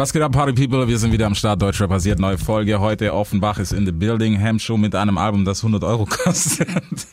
[0.00, 0.88] Was geht ab, Party People?
[0.88, 1.60] Wir sind wieder am Start.
[1.60, 2.18] Deutschrap basiert.
[2.18, 2.80] Neue Folge.
[2.80, 4.42] Heute Offenbach ist in the building.
[4.42, 6.70] Ham Show mit einem Album, das 100 Euro kostet.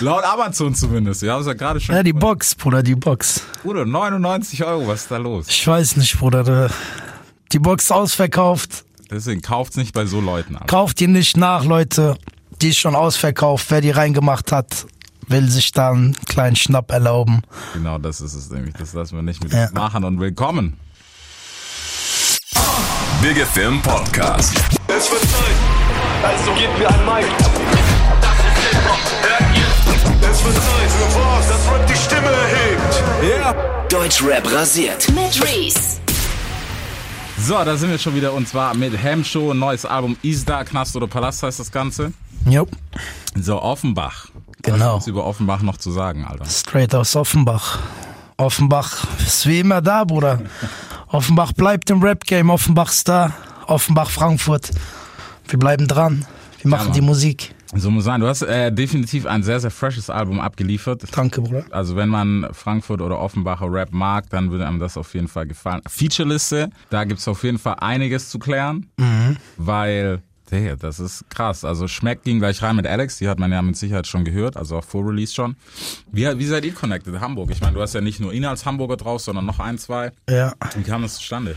[0.00, 1.22] Laut Amazon zumindest.
[1.22, 1.96] Ja, ist ja gerade schon.
[1.96, 3.42] Ja, die Box, Bruder, die Box.
[3.64, 4.86] Bruder, 99 Euro.
[4.86, 5.48] Was ist da los?
[5.48, 6.70] Ich weiß nicht, Bruder.
[7.50, 8.84] Die Box ausverkauft.
[9.10, 10.68] Deswegen kauft's nicht bei so Leuten an.
[10.68, 12.16] Kauft die nicht nach, Leute.
[12.60, 13.66] Die ist schon ausverkauft.
[13.70, 14.86] Wer die reingemacht hat,
[15.32, 17.42] will sich da einen kleinen Schnapp erlauben.
[17.72, 18.74] Genau, das ist es nämlich.
[18.74, 19.64] Das lassen wir nicht mit Ja.
[19.64, 20.76] uns machen und willkommen.
[23.20, 24.54] Big Film Podcast.
[24.88, 25.56] Es wird Zeit,
[26.24, 27.26] also gebt mir ein Mic.
[28.20, 30.30] Das ist Hip-Hop, hört ihr?
[30.30, 33.92] Es wird Zeit für was, das Rap die Stimme erhebt.
[33.92, 35.08] Deutschrap rasiert.
[35.10, 35.98] mit Reese.
[37.38, 39.52] So, da sind wir schon wieder und zwar mit Ham Show.
[39.54, 42.12] Neues Album Isda, Knast oder Palast heißt das Ganze.
[42.46, 42.66] Jo,
[43.40, 44.26] So, Offenbach.
[44.64, 44.92] Was Genau.
[44.94, 46.44] gibt's über Offenbach noch zu sagen, Alter?
[46.46, 47.78] straight aus Offenbach.
[48.36, 50.40] Offenbach ist wie immer da, Bruder.
[51.08, 52.50] Offenbach bleibt im Rap-Game.
[52.50, 53.32] Offenbach ist da.
[53.66, 54.70] Offenbach, Frankfurt.
[55.48, 56.24] Wir bleiben dran.
[56.60, 56.92] Wir machen Mann.
[56.94, 57.54] die Musik.
[57.74, 58.20] So muss sein.
[58.20, 61.04] Du hast äh, definitiv ein sehr, sehr freshes Album abgeliefert.
[61.16, 61.64] Danke, Bruder.
[61.70, 65.46] Also wenn man Frankfurt oder Offenbacher Rap mag, dann würde einem das auf jeden Fall
[65.46, 65.80] gefallen.
[65.88, 68.86] Featureliste, da gibt's auf jeden Fall einiges zu klären,
[69.56, 71.64] weil, hey, das ist krass.
[71.64, 74.56] Also Schmeck ging gleich rein mit Alex, die hat man ja mit Sicherheit schon gehört,
[74.56, 75.56] also auch vor Release schon.
[76.12, 77.18] Wie, wie seid ihr connected?
[77.20, 77.50] Hamburg.
[77.50, 80.12] Ich meine, du hast ja nicht nur ihn als Hamburger drauf, sondern noch ein, zwei.
[80.28, 80.52] Ja.
[80.76, 81.56] Wie kam das zustande?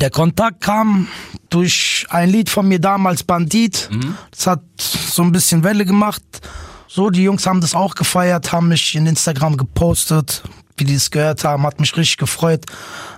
[0.00, 1.06] Der Kontakt kam
[1.50, 3.90] durch ein Lied von mir damals, Bandit.
[4.30, 6.22] Das hat so ein bisschen Welle gemacht.
[6.88, 10.42] So, die Jungs haben das auch gefeiert, haben mich in Instagram gepostet,
[10.76, 12.64] wie die es gehört haben, hat mich richtig gefreut.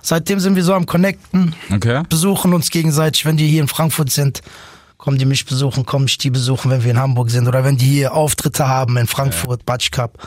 [0.01, 2.03] Seitdem sind wir so am Connecten, Okay.
[2.09, 4.41] besuchen uns gegenseitig, wenn die hier in Frankfurt sind.
[5.05, 7.47] Kommen die mich besuchen, komme ich die besuchen, wenn wir in Hamburg sind.
[7.47, 10.17] Oder wenn die hier Auftritte haben in Frankfurt, Batsch Cup,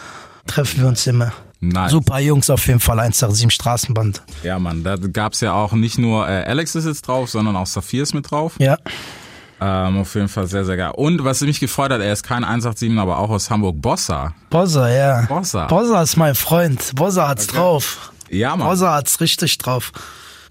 [0.46, 1.32] treffen wir uns immer.
[1.58, 1.90] Nice.
[1.90, 4.22] Super Jungs auf jeden Fall, 187 Straßenband.
[4.44, 7.66] Ja, Mann, da gab's ja auch nicht nur äh, Alex ist jetzt drauf, sondern auch
[7.66, 8.54] Saphir ist mit drauf.
[8.60, 8.76] Ja,
[9.60, 10.92] Ähm, auf jeden Fall sehr, sehr geil.
[10.94, 14.32] Und was mich gefreut hat, er ist kein 187, aber auch aus Hamburg, Bossa.
[14.50, 15.22] Bossa, ja.
[15.22, 15.66] Bossa.
[15.66, 16.92] Bossa ist mein Freund.
[16.94, 18.12] Bossa hat's drauf.
[18.30, 18.68] Ja, Mann.
[18.68, 19.90] Bossa hat's richtig drauf.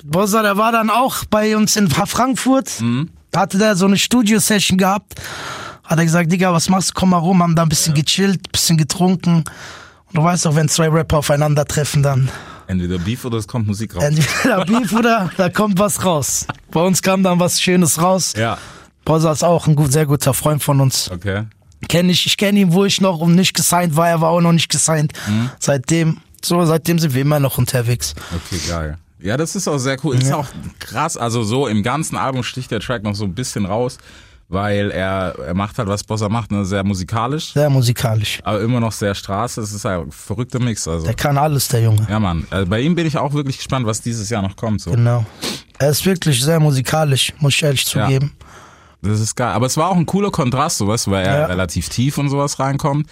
[0.04, 2.82] Bossa, der war dann auch bei uns in Frankfurt.
[2.82, 3.12] Mhm.
[3.36, 5.16] Hatte der so eine Studio-Session gehabt.
[5.84, 6.94] Hat er gesagt, Digga, was machst du?
[6.96, 7.42] Komm mal rum.
[7.44, 9.38] Haben da ein bisschen gechillt, bisschen getrunken.
[10.08, 12.30] Und du weißt doch, wenn zwei Rapper aufeinandertreffen, dann
[12.68, 14.04] Entweder Beef oder es kommt Musik raus.
[14.04, 16.46] entweder Beef oder da kommt was raus.
[16.72, 18.34] Bei uns kam dann was Schönes raus.
[18.36, 18.58] ja,
[19.06, 21.10] Bossa ist auch ein gut, sehr guter Freund von uns.
[21.12, 21.44] okay.
[21.88, 24.42] Kenn ich, ich kenne ihn, wo ich noch um nicht gesigned war, er war auch
[24.42, 25.14] noch nicht gesigned.
[25.28, 25.50] Mhm.
[25.60, 28.16] Seitdem, so, seitdem sind wir immer noch unterwegs.
[28.36, 28.98] Okay, geil.
[29.20, 30.16] Ja, das ist auch sehr cool.
[30.16, 30.48] Ist auch
[30.80, 31.18] krass.
[31.18, 33.98] Also so im ganzen Album sticht der Track noch so ein bisschen raus,
[34.50, 38.40] weil er, er macht halt, was Bossa macht, ne, sehr musikalisch, Sehr musikalisch.
[38.44, 39.60] aber immer noch sehr Straße.
[39.62, 40.88] Es ist ein verrückter Mix.
[40.88, 41.06] Also.
[41.06, 42.06] Der kann alles, der Junge.
[42.10, 42.46] Ja, Mann.
[42.50, 44.82] Also bei ihm bin ich auch wirklich gespannt, was dieses Jahr noch kommt.
[44.82, 44.92] So.
[44.92, 45.26] Genau.
[45.80, 48.34] Er ist wirklich sehr musikalisch, muss ich ehrlich zugeben.
[49.02, 49.52] Das ist geil.
[49.53, 51.46] Aber es war auch ein cooler Kontrast, so weißt du, weil er Ja.
[51.46, 53.08] relativ tief und sowas reinkommt.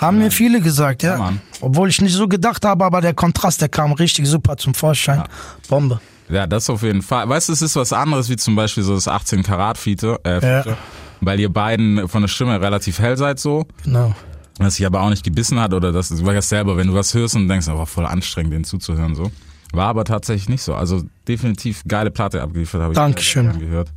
[0.00, 1.16] Haben mir viele gesagt, ja.
[1.18, 1.32] Ja.
[1.60, 5.22] Obwohl ich nicht so gedacht habe, aber der Kontrast, der kam richtig super zum Vorschein.
[5.68, 6.00] Bombe.
[6.28, 7.28] Ja, das auf jeden Fall.
[7.28, 10.40] Weißt du, es ist was anderes wie zum Beispiel so das 18 Karat Feature, äh,
[10.40, 10.76] Feature
[11.20, 13.66] weil ihr beiden von der Stimme relativ hell seid so.
[13.84, 14.14] Genau.
[14.58, 17.12] Was sich aber auch nicht gebissen hat oder das, du weißt selber, wenn du was
[17.14, 19.30] hörst und denkst, oh, voll anstrengend, den zuzuhören so.
[19.72, 20.74] War aber tatsächlich nicht so.
[20.74, 23.58] Also definitiv geile Platte abgeliefert, habe ich Dankeschön.
[23.58, 23.88] gehört.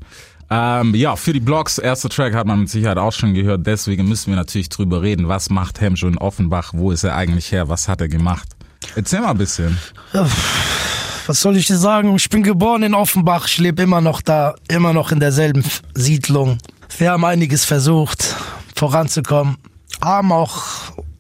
[0.53, 4.09] Ähm, ja, für die Blogs, erster Track hat man mit Sicherheit auch schon gehört, deswegen
[4.09, 5.29] müssen wir natürlich drüber reden.
[5.29, 6.73] Was macht Hemscho in Offenbach?
[6.75, 7.69] Wo ist er eigentlich her?
[7.69, 8.49] Was hat er gemacht?
[8.97, 9.77] Erzähl mal ein bisschen.
[11.25, 12.13] Was soll ich dir sagen?
[12.17, 15.63] Ich bin geboren in Offenbach, ich lebe immer noch da, immer noch in derselben
[15.93, 16.57] Siedlung.
[16.97, 18.35] Wir haben einiges versucht,
[18.75, 19.55] voranzukommen,
[20.01, 20.63] haben auch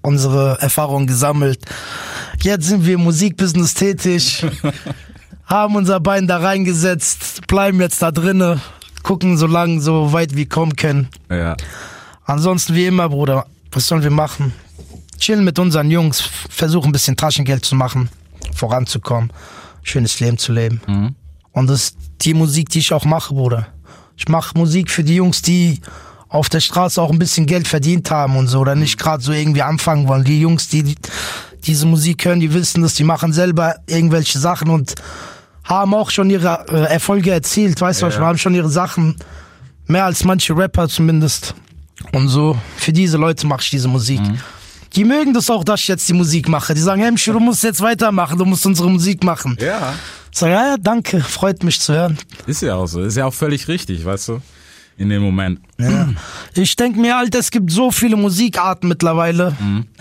[0.01, 1.63] unsere Erfahrungen gesammelt.
[2.41, 4.45] Jetzt sind wir im Musikbusiness tätig,
[5.45, 8.59] haben unser Bein da reingesetzt, bleiben jetzt da drinnen,
[9.03, 11.09] gucken so lang, so weit wir kommen können.
[11.29, 11.55] Ja.
[12.25, 14.53] Ansonsten wie immer, Bruder, was sollen wir machen?
[15.17, 18.09] Chillen mit unseren Jungs, versuchen ein bisschen Taschengeld zu machen,
[18.55, 19.31] voranzukommen,
[19.83, 20.81] schönes Leben zu leben.
[21.51, 23.67] Und das ist die Musik, die ich auch mache, Bruder.
[24.17, 25.81] Ich mache Musik für die Jungs, die
[26.29, 29.33] auf der Straße auch ein bisschen Geld verdient haben und so, oder nicht gerade so
[29.33, 30.23] irgendwie anfangen wollen.
[30.23, 30.95] Die Jungs, die
[31.65, 34.95] diese Musik hören, die wissen das, die machen selber irgendwelche Sachen und
[35.71, 38.19] haben auch schon ihre äh, Erfolge erzielt, weißt du, Ja.
[38.19, 39.15] haben schon ihre Sachen,
[39.87, 41.55] mehr als manche Rapper zumindest.
[42.11, 44.19] Und so, für diese Leute mache ich diese Musik.
[44.95, 46.73] Die mögen das auch, dass ich jetzt die Musik mache.
[46.73, 49.57] Die sagen, Hemschi, du musst jetzt weitermachen, du musst unsere Musik machen.
[49.61, 49.93] Ja.
[50.31, 52.17] Ich sage, ja, ja, danke, freut mich zu hören.
[52.45, 53.01] Ist ja auch so.
[53.01, 54.41] Ist ja auch völlig richtig, weißt du?
[54.97, 55.59] In dem Moment.
[55.79, 56.09] Ja.
[56.53, 59.55] Ich denke mir halt, es gibt so viele Musikarten mittlerweile.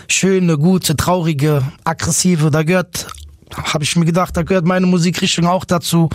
[0.09, 2.51] Schöne, gute, traurige, aggressive.
[2.51, 3.07] Da gehört
[3.57, 6.09] habe ich mir gedacht, da gehört meine Musikrichtung auch dazu.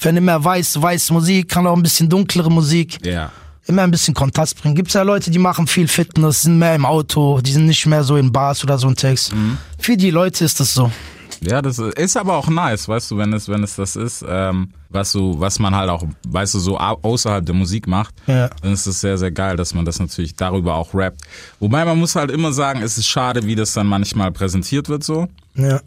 [0.00, 3.04] Wenn immer weiß, weiß Musik, kann auch ein bisschen dunklere Musik.
[3.04, 3.30] Ja.
[3.66, 4.74] Immer ein bisschen Kontrast bringen.
[4.74, 8.02] Gibt's ja Leute, die machen viel Fitness, sind mehr im Auto, die sind nicht mehr
[8.02, 9.32] so in Bars oder so ein Text.
[9.78, 10.90] Für die Leute ist das so.
[11.40, 14.72] Ja, das ist aber auch nice, weißt du, wenn es, wenn es das ist, ähm,
[14.88, 18.48] was du, was man halt auch, weißt du, so au- außerhalb der Musik macht, Ja.
[18.60, 21.20] dann ist es sehr, sehr geil, dass man das natürlich darüber auch rappt.
[21.60, 25.04] Wobei man muss halt immer sagen, es ist schade, wie das dann manchmal präsentiert wird
[25.04, 25.28] so.
[25.54, 25.80] Ja.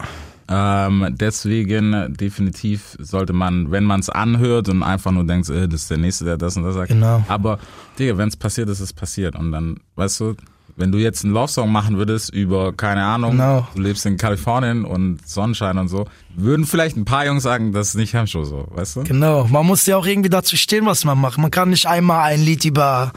[0.48, 5.82] Ähm, deswegen definitiv sollte man, wenn man es anhört und einfach nur denkt, äh, das
[5.82, 6.88] ist der Nächste, der das und das sagt.
[6.88, 7.24] Genau.
[7.28, 7.58] Aber,
[7.98, 9.36] Digga, wenn es passiert ist, ist es passiert.
[9.36, 10.34] Und dann, weißt du,
[10.76, 13.66] wenn du jetzt einen Love-Song machen würdest über, keine Ahnung, Genau.
[13.74, 17.88] du lebst in Kalifornien und Sonnenschein und so, würden vielleicht ein paar Jungs sagen, das
[17.88, 19.02] ist nicht Hemshow so, weißt du?
[19.04, 21.36] Genau, man muss ja auch irgendwie dazu stehen, was man macht.
[21.38, 23.12] Man kann nicht einmal ein Lied über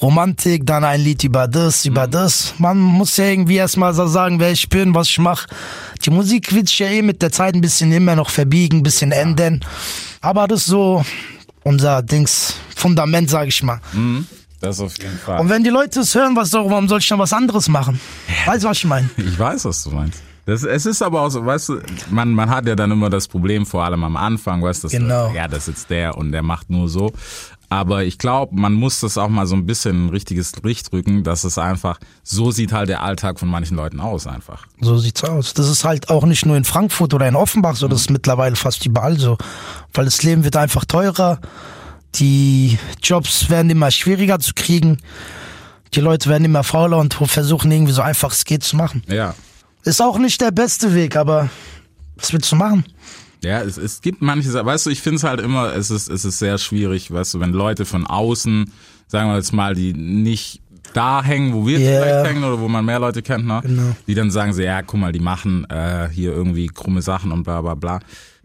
[0.00, 2.54] Romantik, dann ein Lied über das, über das.
[2.58, 5.48] Man muss ja irgendwie erstmal so sagen, wer ich bin, was ich mache.
[6.08, 8.82] Die Musik wird sich ja eh mit der Zeit ein bisschen immer noch verbiegen, ein
[8.82, 9.60] bisschen ändern.
[10.22, 11.04] Aber das ist so
[11.64, 13.78] unser Dings, Fundament, sag ich mal.
[14.58, 15.38] Das auf jeden Fall.
[15.38, 18.00] Und wenn die Leute es hören, was warum soll ich dann was anderes machen?
[18.46, 19.10] Weißt du, was ich meine?
[19.18, 20.22] Ich weiß, was du meinst.
[20.46, 23.28] Das, es ist aber auch so, weißt du, man, man hat ja dann immer das
[23.28, 25.30] Problem, vor allem am Anfang, weißt du, das- Genau.
[25.34, 27.12] ja, das ist jetzt der und der macht nur so.
[27.70, 30.90] Aber ich glaube, man muss das auch mal so ein bisschen in ein richtiges Licht
[30.92, 34.66] rücken, dass es einfach, so sieht halt der Alltag von manchen Leuten aus einfach.
[34.80, 35.52] So sieht's aus.
[35.52, 38.56] Das ist halt auch nicht nur in Frankfurt oder in Offenbach so, das ist mittlerweile
[38.56, 39.36] fast überall so.
[39.92, 41.40] Weil das Leben wird einfach teurer,
[42.14, 44.98] die Jobs werden immer schwieriger zu kriegen,
[45.92, 49.02] die Leute werden immer fauler und versuchen irgendwie so einfach es geht zu machen.
[49.08, 49.34] Ja.
[49.84, 51.50] Ist auch nicht der beste Weg, aber
[52.16, 52.84] was willst du machen?
[53.44, 56.24] Ja, es, es gibt manche, weißt du, ich finde es halt immer, es ist, es
[56.24, 58.70] ist sehr schwierig, weißt du, wenn Leute von außen,
[59.06, 60.60] sagen wir jetzt mal, die nicht
[60.94, 62.02] da hängen, wo wir Ja.
[62.02, 63.60] vielleicht hängen oder wo man mehr Leute kennt, ne?
[63.62, 63.94] Genau.
[64.06, 67.44] die dann sagen so, ja, guck mal, die machen äh, hier irgendwie krumme Sachen und
[67.44, 68.00] bla bla bla.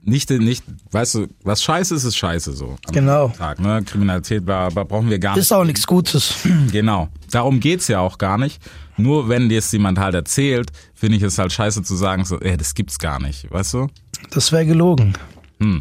[0.06, 2.76] Nicht, nicht, weißt du, was scheiße ist, ist scheiße so.
[2.92, 3.30] Genau.
[3.30, 3.82] Tag, ne?
[3.86, 5.44] Kriminalität bla, bla, brauchen wir gar nicht.
[5.44, 6.36] Ist auch nichts Gutes.
[6.74, 7.08] Genau.
[7.32, 8.62] Darum geht's ja auch gar nicht.
[8.98, 12.38] Nur wenn dir jetzt jemand halt erzählt, finde ich es halt scheiße zu sagen, so,
[12.42, 13.88] ey, das gibt's gar nicht, weißt du?
[14.32, 15.14] Das wäre gelogen.
[15.60, 15.80] Hm.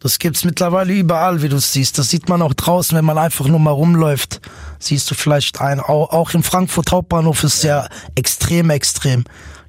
[0.00, 1.98] Das gibt's mittlerweile überall, wie du es siehst.
[1.98, 4.40] Das sieht man auch draußen, wenn man einfach nur mal rumläuft.
[4.78, 9.24] Siehst du vielleicht ein, auch, auch im Frankfurt Hauptbahnhof ist ja extrem, extrem.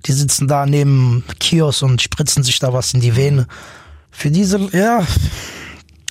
[0.06, 3.48] Die sitzen da neben Kiosk und spritzen sich da was in die Vene.
[4.12, 5.06] Für diese, ja,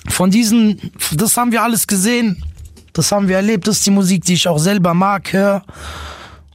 [0.09, 2.43] von diesen, das haben wir alles gesehen.
[2.93, 3.67] Das haben wir erlebt.
[3.67, 5.63] Das ist die Musik, die ich auch selber mag, höre.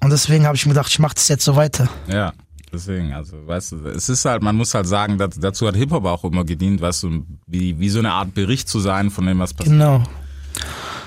[0.02, 1.88] Und deswegen habe ich mir gedacht, ich mache das jetzt so weiter.
[2.08, 2.32] Ja,
[2.72, 6.04] deswegen, also, weißt du, es ist halt, man muss halt sagen, dat, dazu hat Hip-Hop
[6.04, 9.38] auch immer gedient, weißt du, wie, wie so eine Art Bericht zu sein von dem,
[9.38, 9.74] was passiert.
[9.74, 10.02] Genau.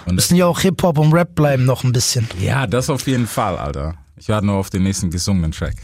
[0.05, 2.27] Und Müssen ja auch Hip-Hop und Rap bleiben noch ein bisschen.
[2.39, 3.95] ja, das auf jeden Fall, Alter.
[4.17, 5.75] Ich warte nur auf den nächsten gesungenen Track.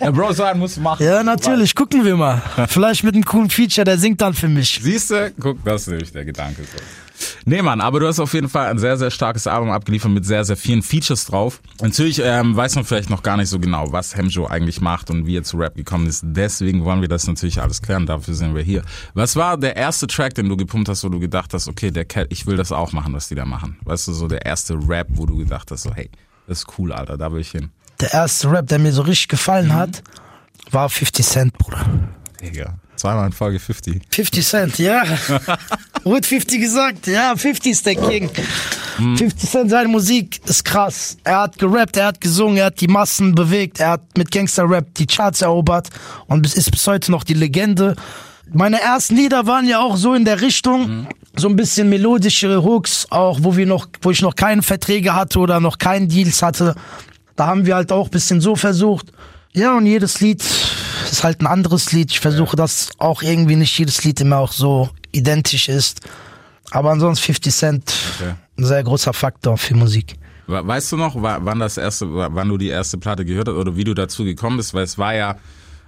[0.00, 1.04] Ja, Bro, sagen muss machen.
[1.04, 2.42] Ja, natürlich, gucken wir mal.
[2.68, 4.80] Vielleicht mit einem coolen Feature, der singt dann für mich.
[4.82, 5.32] Siehst du?
[5.38, 6.62] Guck, das ist nämlich der Gedanke.
[6.62, 6.78] So.
[7.44, 10.24] Nee, Mann, aber du hast auf jeden Fall ein sehr, sehr starkes Album abgeliefert mit
[10.24, 11.60] sehr, sehr vielen Features drauf.
[11.80, 15.26] Natürlich ähm, weiß man vielleicht noch gar nicht so genau, was Hemjo eigentlich macht und
[15.26, 16.22] wie er zu Rap gekommen ist.
[16.24, 18.06] Deswegen wollen wir das natürlich alles klären.
[18.06, 18.82] Dafür sind wir hier.
[19.14, 22.04] Was war der erste Track, den du gepumpt hast, wo du gedacht hast, okay, der
[22.04, 23.76] Cat, ich will das auch machen, was die da machen?
[23.84, 26.10] Weißt du, so der erste Rap, wo du gedacht hast, so, hey,
[26.46, 27.70] das ist cool, Alter, da will ich hin.
[28.00, 30.02] Der erste Rap, der mir so richtig gefallen hat,
[30.70, 31.84] war 50 Cent, Bruder.
[32.40, 34.02] Digga, zweimal in Folge 50.
[34.10, 35.04] 50 Cent, ja.
[36.04, 38.30] Wurde 50 gesagt, ja, 50 ist der King.
[38.96, 41.16] 50 Cent, seine Musik ist krass.
[41.24, 44.94] Er hat gerappt, er hat gesungen, er hat die Massen bewegt, er hat mit Gangster-Rap
[44.94, 45.88] die Charts erobert
[46.26, 47.96] und ist bis heute noch die Legende.
[48.52, 53.06] Meine ersten Lieder waren ja auch so in der Richtung, so ein bisschen melodischere Hooks,
[53.10, 56.74] auch wo wir noch, wo ich noch keine Verträge hatte oder noch keinen Deals hatte.
[57.36, 59.12] Da haben wir halt auch ein bisschen so versucht.
[59.52, 60.42] Ja, und jedes Lied
[61.10, 62.10] ist halt ein anderes Lied.
[62.10, 66.00] Ich versuche, dass auch irgendwie nicht jedes Lied immer auch so identisch ist.
[66.70, 68.34] Aber ansonsten 50 Cent, Okay.
[68.58, 70.14] ein sehr großer Faktor für Musik.
[70.46, 73.48] We- Weißt du noch, wa- wann das erste, wa- wann du die erste Platte gehört
[73.48, 74.74] hast oder wie du dazu gekommen bist?
[74.74, 75.36] Weil es war ja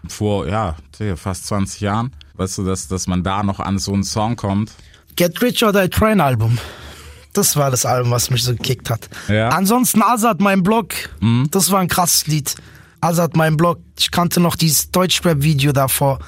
[0.09, 0.77] vor, ja,
[1.17, 2.13] fast 20 Jahren.
[2.35, 4.71] Weißt du, dass, dass man da noch an so einen Song kommt?
[5.17, 6.59] Get Rich or Die Train Album.
[7.37, 9.09] Das war das Album, was mich so gekickt hat.
[9.29, 9.51] Ja.
[9.51, 10.95] Ansonsten Azad, mein Blog.
[11.51, 12.55] Das war ein krasses Lied.
[13.01, 13.79] Azad, mein Blog.
[13.99, 16.19] Ich kannte noch dieses Deutschrap-Video davor.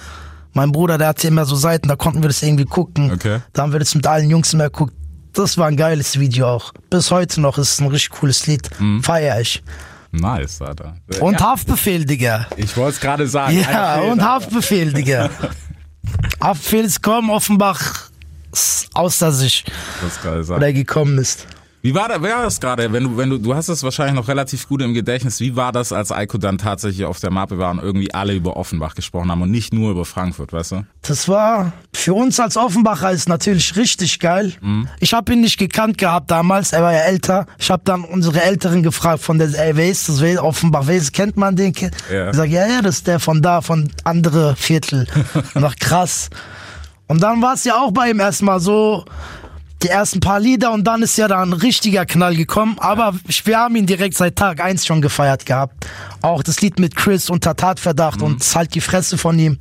[0.53, 3.11] Mein Bruder, der hatte immer so Seiten, da konnten wir das irgendwie gucken.
[3.13, 3.41] Okay.
[3.53, 4.93] Da haben wir das mit allen Jungs immer geguckt.
[5.33, 6.73] Das war ein geiles Video auch.
[6.91, 8.69] Bis heute noch ist es ein richtig cooles Lied.
[9.03, 9.63] Feier ich.
[10.11, 10.97] Nice, Alter.
[11.21, 12.47] Und ja, Haftbefehl, Digga.
[12.57, 13.59] ich wollte es gerade sagen.
[13.59, 14.23] Ja, fehlt, und.
[14.23, 15.31] Haftbefehl, Digga.
[16.41, 18.09] Haftbefehl ist gekommen, Offenbach
[18.95, 19.65] außer sich,
[20.49, 21.47] oder er gekommen ist.
[21.81, 22.93] Wie war, da, wer war das gerade?
[22.93, 25.39] Wenn du, wenn du, du hast es wahrscheinlich noch relativ gut im Gedächtnis.
[25.39, 28.57] Wie war das, als Eiko dann tatsächlich auf der Mappe war und irgendwie alle über
[28.57, 30.85] Offenbach gesprochen haben und nicht nur über Frankfurt, weißt du?
[31.03, 34.55] Das war für uns als Offenbacher ist natürlich richtig geil.
[34.61, 34.89] Mhm.
[34.99, 37.47] Ich habe ihn nicht gekannt gehabt damals, er war ja älter.
[37.59, 40.21] Ich habe dann unsere Älteren gefragt von der, ey, wer ist das?
[40.21, 41.73] Wer, Offenbach, wer ist, kennt man den?
[42.13, 42.31] Ja.
[42.31, 45.07] Ich sag, ja, ja, das ist der von da, von andere Viertel.
[45.55, 46.29] und ach krass.
[47.09, 49.05] Und dann war es ja auch bei ihm erstmal so,
[49.83, 52.77] die ersten paar Lieder und dann ist ja da ein richtiger Knall gekommen.
[52.81, 55.87] Aber wir haben ihn direkt seit Tag eins schon gefeiert gehabt.
[56.21, 59.59] Auch das Lied mit Chris unter Tatverdacht und es ist halt die Fresse von ihm.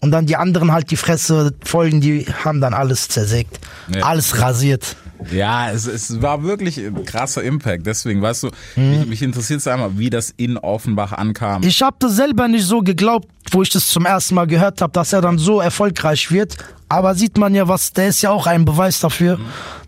[0.00, 3.58] Und dann die anderen halt die Fresse folgen, die haben dann alles zersägt.
[3.94, 4.02] Ja.
[4.04, 4.96] Alles rasiert.
[5.30, 7.86] Ja, es, es war wirklich ein krasser Impact.
[7.86, 8.90] Deswegen, weißt du, Mhm.
[8.90, 11.62] mich, mich interessiert es einmal, wie das in Offenbach ankam.
[11.62, 14.92] Ich habe das selber nicht so geglaubt, wo ich das zum ersten Mal gehört habe,
[14.92, 16.56] dass er dann so erfolgreich wird.
[16.88, 19.38] Aber sieht man ja, was, der ist ja auch ein Beweis dafür,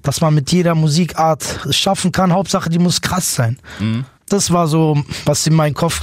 [0.02, 2.32] dass man mit jeder Musikart es schaffen kann.
[2.32, 3.58] Hauptsache, die muss krass sein.
[4.28, 6.02] Das war so, was in meinem Kopf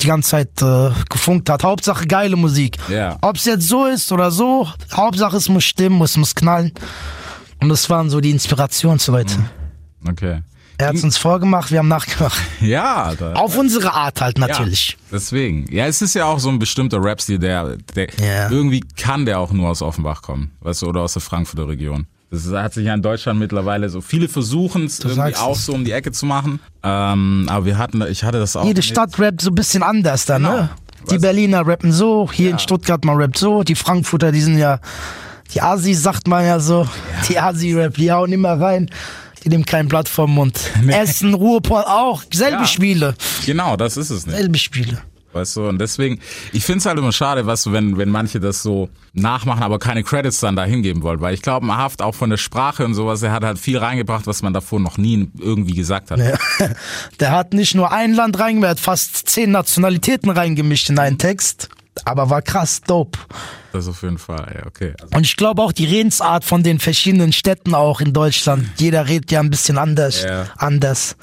[0.00, 1.64] die ganze Zeit äh, gefunkt hat.
[1.64, 2.76] Hauptsache geile Musik.
[2.88, 3.16] Ja.
[3.20, 6.72] Ob es jetzt so ist oder so, Hauptsache es muss stimmen, es muss knallen.
[7.60, 9.34] Und das waren so die Inspirationsleute.
[10.08, 10.42] Okay.
[10.80, 12.38] Er hat uns vorgemacht, wir haben nachgemacht.
[12.60, 14.90] Ja, da, Auf unsere Art halt natürlich.
[14.90, 15.66] Ja, deswegen.
[15.72, 18.48] Ja, es ist ja auch so ein bestimmter Rap-Stil, der, der Ja.
[18.50, 22.06] irgendwie kann der auch nur aus Offenbach kommen, weißt du, oder aus der Frankfurter Region.
[22.30, 24.00] Das hat sich ja in Deutschland mittlerweile so.
[24.02, 25.64] Viele versuchen es irgendwie auch es.
[25.66, 26.60] so um die Ecke zu machen.
[26.82, 28.64] Ähm, aber wir hatten, ich hatte das auch.
[28.66, 30.56] Jede Stadt rappt so ein bisschen anders dann, Genau.
[30.56, 30.70] ne?
[31.10, 32.52] Die Weißt- Berliner rappen so, hier Ja.
[32.52, 34.78] in Stuttgart man rappt so, die Frankfurter, die sind ja,
[35.54, 36.86] die Asis sagt man ja so,
[37.28, 38.90] die Asi-Rap, die hauen immer rein,
[39.44, 40.58] die nehmen kein Blatt vom Mund.
[40.88, 42.66] Essen, Ruhrpott auch, selbe Ja.
[42.66, 43.14] Spiele,
[43.46, 44.36] Genau, das ist es nicht.
[44.36, 44.98] selbe Spiele.
[45.34, 46.20] Weißt du, und deswegen,
[46.54, 50.02] ich find's halt immer schade, weißt du, wenn, wenn manche das so nachmachen, aber keine
[50.02, 51.20] Credits dann da hingeben wollen.
[51.20, 54.26] Weil ich glaube, Haft auch von der Sprache und sowas, er hat halt viel reingebracht,
[54.26, 56.18] was man davor noch nie irgendwie gesagt hat.
[56.18, 56.38] Ja.
[57.20, 61.18] Der hat nicht nur ein Land reingemischt, er hat fast zehn Nationalitäten reingemischt in einen
[61.18, 61.68] Text,
[62.04, 63.18] aber war krass dope.
[63.72, 64.94] Das auf jeden Fall, ja, okay.
[65.00, 69.06] Also, Und ich glaube auch die Redensart von den verschiedenen Städten auch in Deutschland, jeder
[69.08, 70.46] redet ja ein bisschen anders, Ja.
[70.56, 71.16] anders.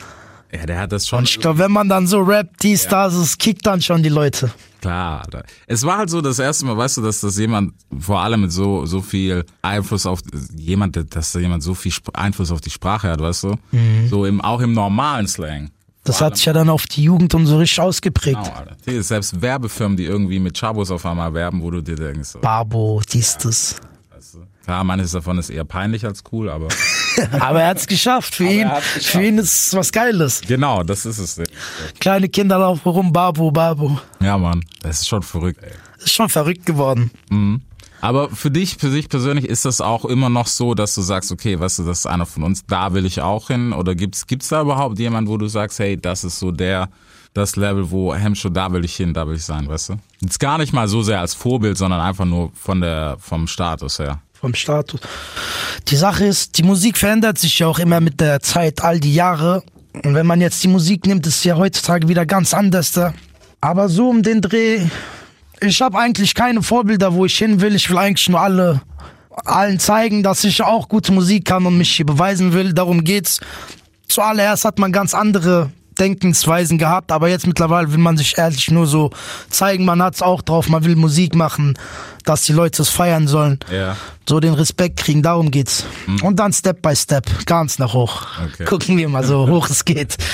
[0.53, 1.19] ja, der hat das schon.
[1.19, 4.09] Und ich glaube, wenn man dann so rappt, dies, das, es kickt dann schon die
[4.09, 4.51] Leute.
[4.81, 5.25] Klar.
[5.65, 8.51] Es war halt so das erste Mal, weißt du, dass das jemand, vor allem mit
[8.51, 10.19] so, so viel Einfluss auf,
[10.55, 13.55] jemand, dass da jemand so viel Einfluss auf die Sprache hat, weißt du?
[14.11, 15.71] So im, auch im normalen Slang.
[16.05, 18.37] Das hat sich ja dann auf die Jugend und so richtig ausgeprägt.
[18.43, 18.77] Genau, Alter.
[18.87, 22.39] Die- Selbst Werbefirmen, die irgendwie mit Chabos auf einmal werben, wo du dir denkst, so,
[22.39, 23.75] Babo, dies, das.
[24.13, 24.39] weißt du?
[24.63, 26.67] Klar, manches davon ist eher peinlich als cool, aber
[27.39, 28.35] Aber er hat's geschafft.
[28.35, 29.03] Für ihn, geschafft.
[29.05, 30.41] für ihn ist es was Geiles.
[30.41, 31.41] genau, das ist es.
[31.99, 33.99] Kleine Kinder laufen rum, Babo, Babo.
[34.21, 35.71] Ja, Mann, das ist schon verrückt, ey.
[36.03, 37.09] Ist schon verrückt geworden.
[38.05, 41.31] Aber für dich, für dich persönlich ist das auch immer noch so, dass du sagst,
[41.31, 43.73] okay, weißt du, das ist einer von uns, da will ich auch hin?
[43.73, 46.89] Oder gibt's, gibt's da überhaupt jemand, wo du sagst, hey, das ist so der,
[47.33, 49.93] das Level, wo Hemshow, da will ich hin, da will ich sein, weißt du?
[50.21, 53.97] Jetzt gar nicht mal so sehr als Vorbild, sondern einfach nur von der, vom Status
[53.97, 54.21] her.
[54.33, 55.01] vom Status.
[55.87, 59.15] Die Sache ist, die Musik verändert sich ja auch immer mit der Zeit, all die
[59.15, 59.63] Jahre.
[60.03, 63.15] Und wenn man jetzt die Musik nimmt, ist sie ja heutzutage wieder ganz anders da.
[63.61, 64.81] Aber so um den Dreh,
[65.61, 67.75] ich habe eigentlich keine Vorbilder, wo ich hin will.
[67.75, 68.81] Ich will eigentlich nur alle
[69.43, 72.73] allen zeigen, dass ich auch gute Musik kann und mich hier beweisen will.
[72.73, 73.39] Darum geht's.
[74.07, 78.87] Zuallererst hat man ganz andere Denkensweisen gehabt, aber jetzt mittlerweile will man sich ehrlich nur
[78.87, 79.11] so
[79.49, 81.77] zeigen, man hat's auch drauf, man will Musik machen,
[82.23, 83.59] dass die Leute es feiern sollen.
[83.71, 83.95] Ja.
[84.27, 85.85] So den Respekt kriegen, darum geht's.
[86.23, 88.25] Und dann Step by Step, ganz nach hoch.
[88.53, 88.65] Okay.
[88.65, 90.15] Gucken wir mal so hoch es geht.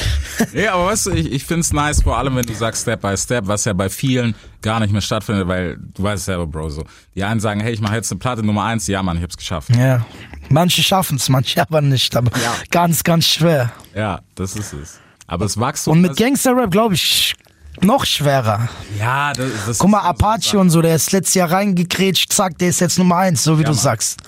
[0.53, 3.15] Ja, aber weißt du, ich, ich find's nice, vor allem wenn du sagst Step by
[3.15, 6.83] Step, was ja bei vielen gar nicht mehr stattfindet, weil du weißt selber, Bro, so.
[7.13, 9.37] Die einen sagen, hey, ich mache jetzt eine Platte Nummer eins, ja Mann, ich hab's
[9.37, 9.69] geschafft.
[9.75, 10.03] Ja.
[10.49, 12.53] Manche schaffen's, manche aber nicht, aber Ja.
[12.71, 13.71] ganz, ganz schwer.
[13.93, 14.99] Ja, das ist es.
[15.31, 15.93] Aber es Wachstum.
[15.93, 17.33] Und mit das- Gangster-Rap, glaube ich,
[17.79, 18.67] noch schwerer.
[18.99, 22.33] Ja, das, das Guck mal, ist so Apache und so, der ist letztes Jahr reingekrätscht,
[22.33, 23.79] zack, der ist jetzt Nummer eins, so wie du Mann.
[23.79, 24.19] sagst.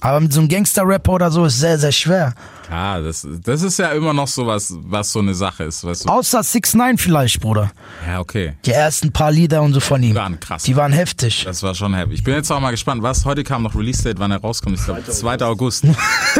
[0.00, 2.34] Aber mit so einem Gangster-Rapper oder so ist sehr, sehr schwer.
[2.72, 6.06] Ja, das, das ist ja immer noch so was, was so eine Sache ist, weißt
[6.06, 6.08] du?
[6.08, 7.70] Außer 6 9 vielleicht, Bruder.
[8.06, 8.54] Ja, okay.
[8.64, 10.14] Die ersten paar Lieder und so von ihm.
[10.14, 10.62] waren krass.
[10.62, 11.44] Die waren heftig.
[11.44, 12.14] Das war schon heavy.
[12.14, 14.78] Ich bin jetzt auch mal gespannt, was heute kam noch Release-Date, wann er rauskommt.
[14.78, 15.40] Ich glaube, 2.
[15.42, 15.84] August.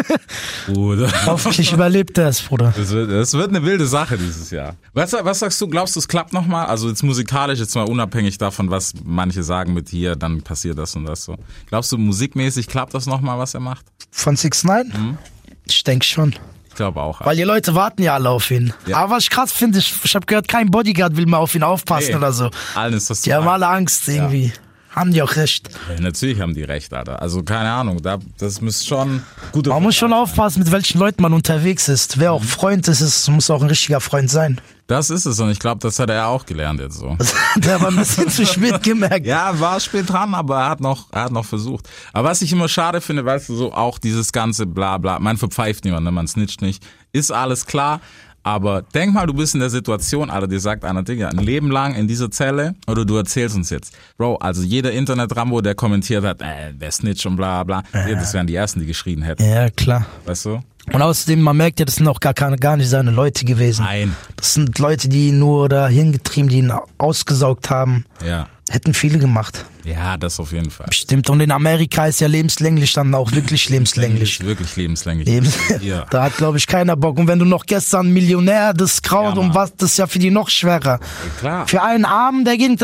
[0.66, 1.10] Bruder.
[1.26, 2.72] Hoffentlich überlebt er es, Bruder.
[2.76, 4.76] Das wird, das wird eine wilde Sache dieses Jahr.
[4.94, 6.64] Was, was sagst du, glaubst du, es klappt nochmal?
[6.66, 10.96] Also jetzt musikalisch, jetzt mal unabhängig davon, was manche sagen mit hier, dann passiert das
[10.96, 11.36] und das so.
[11.68, 13.84] Glaubst du, musikmäßig klappt das nochmal, was er macht?
[14.10, 15.18] Von 6 9 Mhm.
[15.66, 16.34] Ich denke schon.
[16.68, 17.24] Ich glaube auch.
[17.24, 18.72] Weil die Leute warten ja alle auf ihn.
[18.86, 18.96] Ja.
[18.96, 21.62] Aber was ich krass finde, ich, ich habe gehört, kein Bodyguard will mehr auf ihn
[21.62, 22.16] aufpassen Nee.
[22.16, 22.50] oder so.
[22.74, 24.52] Das zu Die haben alle Angst irgendwie.
[24.94, 25.70] Haben die auch recht.
[25.88, 27.22] Ja, natürlich haben die recht, Alter.
[27.22, 29.22] Also keine Ahnung, da, das muss schon
[29.52, 32.18] gute Man muss schon aufpassen, mit welchen Leuten man unterwegs ist.
[32.18, 32.36] Wer Mhm.
[32.36, 34.60] auch Freund ist, ist, muss auch ein richtiger Freund sein.
[34.88, 37.16] Das ist es und ich glaube, das hat er auch gelernt jetzt so.
[37.56, 39.24] Der war ein bisschen zu spät gemerkt.
[39.24, 41.88] Ja, war spät dran, aber er hat noch, er hat noch versucht.
[42.12, 45.38] Aber was ich immer schade finde, weißt du, so auch dieses ganze bla bla, man
[45.38, 48.00] verpfeift niemand, ne, man snitcht nicht, ist alles klar.
[48.44, 51.70] Aber denk mal, du bist in der Situation, Alter, dir sagt einer, Digga, ein Leben
[51.70, 53.94] lang in dieser Zelle oder du erzählst uns jetzt.
[54.18, 58.34] Bro, also jeder Internet-Rambo, der kommentiert hat, äh, der Snitch und bla bla, ja, das
[58.34, 60.06] wären die Ersten, die geschrien hätten, Ja, klar.
[60.26, 60.60] weißt du?
[60.92, 63.84] Und außerdem, man merkt ja, das sind auch gar, keine, gar nicht seine Leute gewesen.
[63.84, 64.16] Nein.
[64.34, 68.04] Das sind Leute, die ihn nur dahin getrieben, die ihn ausgesaugt haben.
[68.26, 68.48] Ja.
[68.72, 69.66] Hätten viele gemacht.
[69.84, 70.86] Ja, das auf jeden Fall.
[70.92, 71.28] Stimmt.
[71.28, 74.42] Und in Amerika ist ja lebenslänglich dann auch wirklich lebenslänglich.
[74.42, 75.28] Wirklich lebenslänglich.
[75.28, 76.06] Lebens Ja.
[76.08, 77.18] Da hat, glaube ich, keiner Bock.
[77.18, 80.18] Und wenn du noch gestern Millionär, das Kraut Ja, und was, das ist ja für
[80.18, 81.00] die noch schwerer.
[81.38, 81.68] klar.
[81.68, 82.82] Für einen Armen, der geht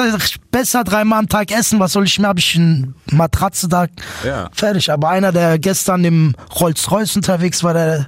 [0.50, 1.80] besser dreimal am Tag essen.
[1.80, 2.28] Was soll ich mehr?
[2.28, 3.86] Hab ich eine Matratze da?
[4.26, 4.50] Ja.
[4.52, 4.92] Fertig.
[4.92, 8.06] Aber einer, der gestern im Rolls-Royce unterwegs war, der,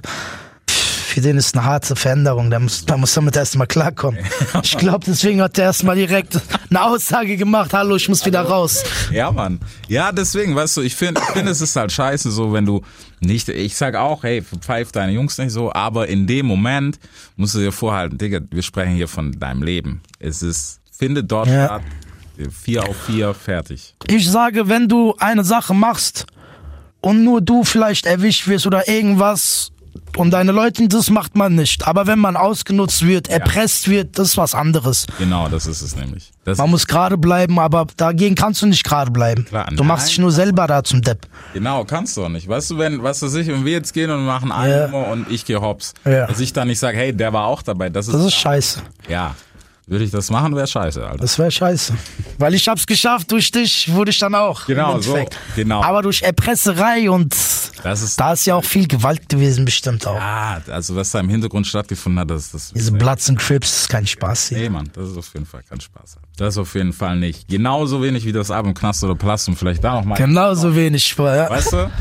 [1.13, 2.49] für den ist eine harte Veränderung.
[2.49, 4.19] Der muss, der muss damit erstmal klarkommen.
[4.63, 6.39] Ich glaube, deswegen hat der erstmal direkt
[6.69, 7.73] eine Aussage gemacht.
[7.73, 8.83] Hallo, ich muss wieder raus.
[9.11, 9.59] Ja, Mann.
[9.87, 12.81] Ja, deswegen, weißt du, ich finde, ich finde, es ist halt scheiße, so, wenn du
[13.19, 16.99] nicht, ich sag auch, hey, pfeif deine Jungs nicht so, aber in dem Moment
[17.35, 20.01] musst du dir vorhalten, Digga, wir sprechen hier von deinem Leben.
[20.19, 21.65] Es ist, findet dort Ja.
[21.65, 21.81] statt,
[22.63, 23.95] vier auf vier, fertig.
[24.07, 26.25] Ich sage, wenn du eine Sache machst
[27.01, 29.71] und nur du vielleicht erwischt wirst oder irgendwas
[30.17, 31.87] und deine Leute, das macht man nicht.
[31.87, 35.05] Aber wenn man ausgenutzt wird, erpresst wird, das ist was anderes.
[35.17, 36.31] Genau, das ist es nämlich.
[36.43, 39.45] Das, Man muss gerade bleiben, aber dagegen kannst du nicht gerade bleiben.
[39.45, 40.09] Klar, du machst nein.
[40.09, 41.27] dich nur selber da zum Depp.
[41.53, 42.47] genau, kannst du auch nicht.
[42.47, 44.87] Weißt du, wenn, was weiß ich, wenn wir jetzt gehen und machen Ja.
[44.87, 46.25] Nummer und ich gehe hops, Ja.
[46.27, 48.79] dass ich dann nicht sage, hey, der war auch dabei, das ist, Das ist scheiße.
[49.07, 49.35] ja.
[49.91, 51.17] Würde ich das machen, wäre scheiße, Alter.
[51.17, 51.93] Das wäre scheiße.
[52.37, 54.65] Weil ich hab's geschafft, durch dich wurde ich dann auch.
[54.65, 55.17] Genau, so,
[55.53, 55.83] genau.
[55.83, 57.35] Aber durch Erpresserei und
[57.83, 60.17] Das ist, da ist ja auch viel Gewalt gewesen, bestimmt auch.
[60.17, 63.89] ah, also was da im Hintergrund stattgefunden hat, das, das Diese Bloods and Crips ist
[63.89, 64.59] kein Spaß hier.
[64.59, 66.15] Nee, Mann, das ist auf jeden Fall kein Spaß.
[66.37, 67.49] Das auf jeden Fall nicht.
[67.49, 70.17] Genauso wenig wie das Album Knast oder Palast und vielleicht da nochmal.
[70.17, 71.13] Genauso wenig.
[71.17, 71.49] Ja.
[71.49, 71.91] Weißt du?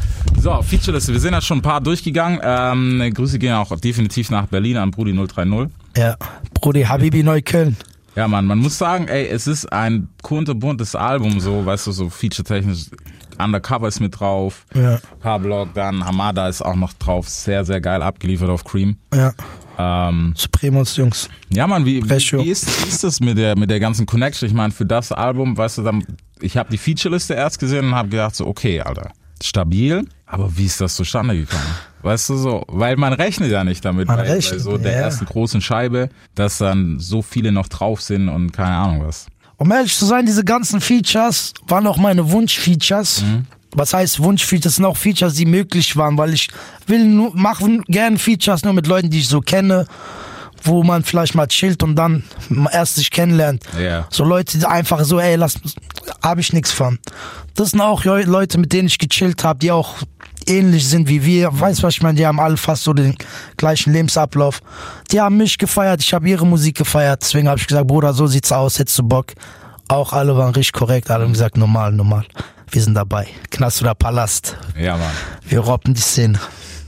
[0.41, 1.13] So, Featureliste.
[1.13, 2.39] Wir sind ja schon ein paar durchgegangen.
[2.41, 5.69] Ähm, Grüße gehen auch definitiv nach Berlin an Brudi 030.
[5.97, 6.17] Ja,
[6.55, 7.77] Brudi Habibi Neukölln.
[8.17, 12.11] Ja, Mann, man muss sagen, ey, es ist ein kunterbuntes Album, so, weißt du, so
[12.11, 12.87] feature-technisch.
[13.39, 14.67] Undercover ist mit drauf.
[14.75, 14.99] Ja.
[15.21, 17.27] Pablock, dann Hamada ist auch noch drauf.
[17.29, 18.97] Sehr, sehr geil abgeliefert auf Cream.
[19.15, 19.33] Ja,
[19.79, 21.31] Ähm, Supremos Jungs.
[21.49, 24.47] Ja, Mann, wie, wie, wie, ist, wie ist das mit der, mit der ganzen Connection?
[24.47, 26.05] Ich meine, für das Album, weißt du, dann,
[26.43, 29.11] ich habe die Featureliste erst gesehen und habe gedacht so, okay, Alter,
[29.43, 31.63] stabil, aber wie ist das zustande gekommen?
[32.03, 34.93] Weißt du so, weil man rechnet ja nicht damit, Man bei, bei rechnet, so der
[34.93, 34.99] ja.
[34.99, 39.27] ersten großen Scheibe, dass dann so viele noch drauf sind und keine Ahnung was.
[39.57, 43.23] Um ehrlich zu sein, diese ganzen Features waren auch meine Wunschfeatures.
[43.23, 43.47] Mhm.
[43.73, 44.63] Was heißt Wunschfeatures?
[44.65, 46.49] Das sind auch Features, die möglich waren, weil ich
[46.87, 49.87] will nur, machen gerne Features nur mit Leuten, die ich so kenne,
[50.63, 52.25] wo man vielleicht mal chillt und dann
[52.73, 53.63] erst sich kennenlernt.
[53.79, 54.07] Ja.
[54.11, 55.55] So Leute, die einfach so, ey, lass,
[56.23, 56.99] hab ich nichts von.
[57.55, 59.99] Das sind auch Le- Leute, mit denen ich gechillt habe, die auch
[60.47, 61.49] ähnlich sind wie wir.
[61.53, 62.17] Weißt was ich meine?
[62.17, 63.17] Die haben alle fast so den
[63.57, 64.61] gleichen Lebensablauf.
[65.11, 67.23] Die haben mich gefeiert, ich habe ihre Musik gefeiert.
[67.23, 69.33] Deswegen habe ich gesagt, Bruder, so sieht's aus, hättest du Bock.
[69.89, 72.25] Auch alle waren richtig korrekt, alle haben gesagt, normal, normal.
[72.71, 73.27] Wir sind dabei.
[73.51, 74.57] Knast oder Palast.
[74.79, 75.11] Ja, Mann.
[75.49, 76.39] Wir robben die Szene.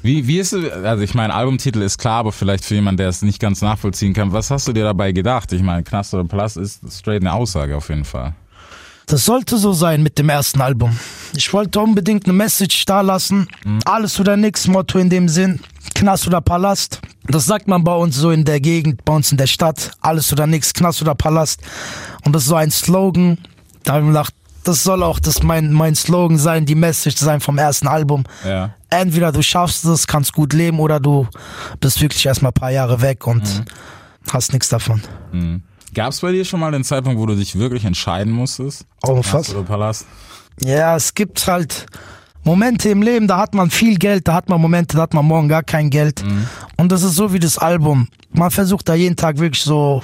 [0.02, 3.08] Wie, wie ist es, also ich meine, Albumtitel ist klar, aber vielleicht für jemanden, der
[3.08, 5.52] es nicht ganz nachvollziehen kann, was hast du dir dabei gedacht?
[5.52, 8.34] Ich meine, Knast oder Palast ist straight eine Aussage auf jeden Fall.
[9.12, 10.98] Das sollte so sein mit dem ersten Album.
[11.37, 13.46] Ich wollte unbedingt eine Message da lassen.
[13.85, 15.61] Alles oder nix, Motto in dem Sinn.
[15.94, 17.03] Knast oder Palast.
[17.27, 19.90] Das sagt man bei uns so in der Gegend, bei uns in der Stadt.
[20.01, 21.61] Alles oder nix, Knast oder Palast.
[22.25, 23.37] Und das ist so ein Slogan.
[23.85, 27.18] Da habe ich mir gedacht, das soll auch das mein, mein Slogan sein, die Message
[27.18, 28.25] sein vom ersten Album.
[28.46, 28.70] Ja.
[28.88, 31.29] Entweder du schaffst es, kannst gut leben, oder du
[31.81, 33.62] bist wirklich erstmal ein paar Jahre weg und
[34.33, 35.03] hast nichts davon.
[35.94, 38.87] Gab es bei dir schon mal den Zeitpunkt, wo du dich wirklich entscheiden musstest?
[39.02, 39.50] Oh, was?
[39.55, 40.07] oder Palast?
[40.61, 41.87] Ja, es gibt halt
[42.44, 45.24] Momente im Leben, da hat man viel Geld, da hat man Momente, da hat man
[45.24, 46.24] morgen gar kein Geld.
[46.76, 48.09] Und das ist so wie das Album.
[48.31, 50.02] Man versucht da jeden Tag wirklich so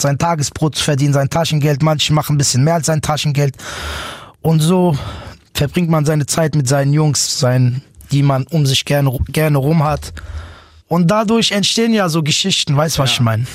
[0.00, 1.82] sein Tagesbrot zu verdienen, sein Taschengeld.
[1.82, 3.56] Manche machen ein bisschen mehr als sein Taschengeld.
[4.40, 4.96] Und so
[5.54, 9.84] verbringt man seine Zeit mit seinen Jungs, seinen, die man um sich gerne, gerne rum
[9.84, 10.12] hat.
[10.88, 13.46] Und dadurch entstehen ja so Geschichten, weißt du, was ich meine?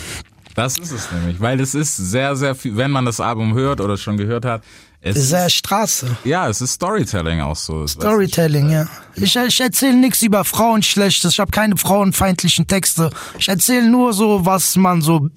[0.55, 3.81] Das ist es nämlich, weil es ist sehr, sehr viel, wenn man das Album hört
[3.81, 4.63] oder schon gehört hat,
[5.01, 6.17] es Ist ja Straße.
[6.23, 7.85] ja, es ist Storytelling auch so.
[7.85, 8.87] Storytelling, ja.
[9.15, 11.33] Ich, ich erzähle nichts über Frauen Schlechtes.
[11.33, 13.11] Ich habe keine frauenfeindlichen Texte.
[13.37, 15.29] Ich erzähle nur so, was man so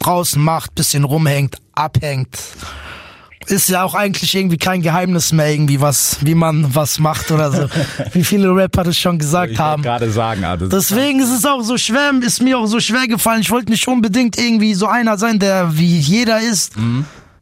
[0.00, 2.36] draußen macht, bisschen rumhängt, abhängt.
[3.46, 7.52] Ist ja auch eigentlich irgendwie kein Geheimnis mehr, irgendwie was, wie man was macht oder
[7.52, 7.68] so.
[8.12, 9.84] wie viele Rapper das schon gesagt Ich haben.
[9.84, 13.06] wollte gerade sagen, das Deswegen ist es auch so schwer, ist mir auch so schwer
[13.06, 13.40] gefallen.
[13.40, 16.72] Ich wollte nicht unbedingt irgendwie so einer sein, der wie jeder ist.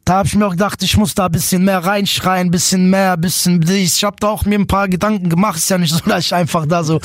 [0.05, 2.89] Da habe ich mir auch gedacht, ich muss da ein bisschen mehr reinschreien, ein bisschen
[2.91, 3.61] mehr, ein bisschen.
[3.67, 5.57] Ich habe da auch mir ein paar Gedanken gemacht.
[5.57, 7.01] Ist ja nicht so, dass ich einfach da so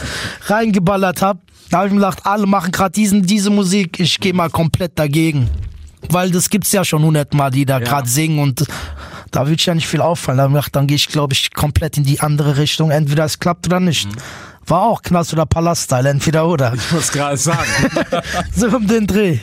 [0.46, 1.40] reingeballert habe.
[1.70, 3.98] Da habe ich mir gedacht, alle machen gerade diesen diese Musik.
[4.00, 5.48] Ich gehe mal komplett dagegen,
[6.08, 8.66] weil das gibt's ja schon hundertmal, die da gerade singen und
[9.30, 10.38] da wird ja nicht viel auffallen.
[10.38, 12.90] Da hab ich mir gedacht, dann gehe ich, glaube ich, komplett in die andere Richtung.
[12.90, 14.08] Entweder es klappt oder nicht.
[14.66, 16.72] War auch Knast oder Palast-Style, entweder oder.
[16.74, 17.68] ich muss gerade sagen.
[18.54, 19.38] So um den Dreh.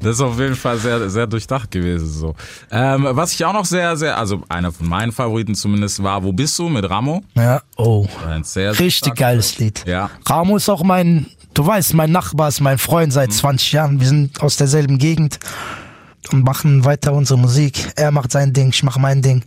[0.00, 2.08] Das ist auf jeden Fall sehr, sehr durchdacht gewesen.
[2.08, 2.34] So.
[2.70, 6.32] Ähm, was ich auch noch sehr, sehr, also einer von meinen Favoriten zumindest war, wo
[6.32, 7.22] bist du mit Ramo?
[7.34, 8.06] Ja, oh.
[8.26, 9.84] Ein sehr, Richtig geiles Lied.
[9.86, 10.10] Ja.
[10.26, 11.26] Ramo ist auch mein,
[11.58, 14.00] du weißt, mein Nachbar ist mein Freund seit 20 Jahren.
[14.00, 15.40] Wir sind aus derselben Gegend
[16.30, 17.92] und machen weiter unsere Musik.
[17.96, 19.42] Er macht sein Ding, ich mache mein Ding.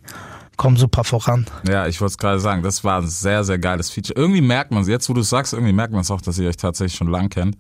[0.58, 1.48] Komm super voran.
[1.68, 4.20] Ja, ich wollte es gerade sagen, das war ein sehr, sehr geiles Feature.
[4.20, 6.38] Irgendwie merkt man es, jetzt wo du es sagst, irgendwie merkt man es auch, dass
[6.38, 7.58] ihr euch tatsächlich schon lang kennt.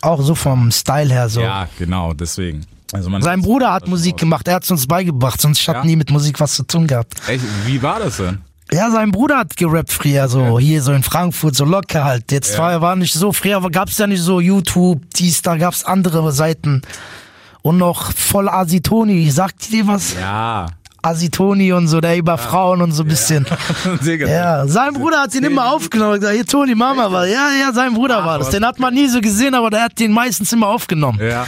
[0.00, 1.40] Auch so vom Style her so.
[1.40, 2.64] Ja, genau, deswegen.
[2.92, 5.84] Also Sein Bruder hat Musik gemacht, er hat es uns beigebracht, sonst ich Ja?
[5.84, 7.14] nie mit Musik was zu tun gehabt.
[7.26, 8.38] Echt, wie war das denn?
[8.72, 12.30] Ja, sein Bruder hat gerappt früher, so hier so in Frankfurt, so locker halt.
[12.32, 12.58] Jetzt Ja.
[12.58, 16.82] war, war nicht so, früher gab's ja nicht so YouTube, dies, da gab's andere Seiten.
[17.62, 20.14] Und noch voll Asitoni, sagt dir was?
[20.20, 20.66] Ja.
[21.00, 23.46] Asitoni und so, der über Frauen und so ein bisschen.
[24.04, 24.28] Digga.
[24.28, 26.18] Ja, sein Bruder hat ihn immer aufgenommen.
[26.20, 27.26] Gesagt, Hier, Toni, Mama war.
[27.26, 28.50] Ja, ja, sein Bruder war das.
[28.50, 31.18] Den hat man nie so gesehen, aber der hat den meistens immer aufgenommen.
[31.22, 31.46] Ja.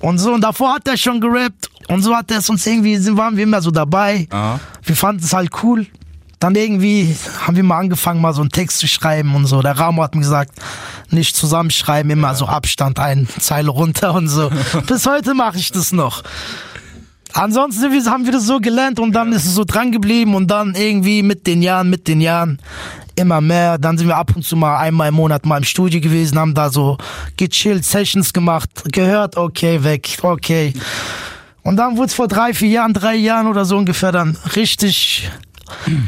[0.00, 1.70] Und so, und davor hat er schon gerappt.
[1.88, 4.26] Und so hat er es uns irgendwie, sind, waren wir immer so dabei.
[4.30, 4.58] Aha.
[4.82, 5.86] Wir fanden es halt cool.
[6.38, 9.62] Dann irgendwie haben wir mal angefangen, mal so einen Text zu schreiben und so.
[9.62, 10.52] Der Ramo hat mir gesagt,
[11.10, 14.50] nicht zusammenschreiben, immer so Abstand, ein Zeile runter und so.
[14.86, 16.22] Bis heute mache ich das noch.
[17.32, 20.74] Ansonsten haben wir das so gelernt und dann ist es so dran geblieben und dann
[20.74, 22.58] irgendwie mit den Jahren, mit den Jahren
[23.14, 23.78] immer mehr.
[23.78, 26.54] Dann sind wir ab und zu mal einmal im Monat mal im Studio gewesen, haben
[26.54, 26.96] da so
[27.36, 30.72] gechillt, Sessions gemacht, gehört, okay, weg, okay.
[31.62, 35.28] Und dann wurde es vor drei, vier Jahren, drei Jahren oder so ungefähr dann richtig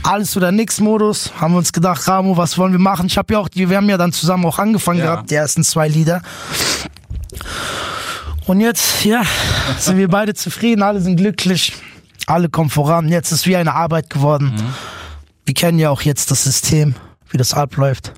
[0.03, 1.33] alles oder nix Modus.
[1.40, 3.07] Haben wir uns gedacht, Ramo, was wollen wir machen?
[3.07, 5.05] Ich habe ja auch, wir haben ja dann zusammen auch angefangen Ja.
[5.07, 6.23] gehabt, die ersten zwei Lieder.
[8.47, 9.23] Und jetzt, ja,
[9.79, 11.75] sind wir beide zufrieden, alle sind glücklich,
[12.27, 13.09] alle kommen voran.
[13.09, 14.55] Jetzt ist wie eine Arbeit geworden.
[15.44, 16.94] Wir kennen ja auch jetzt das System,
[17.31, 18.12] wie das abläuft.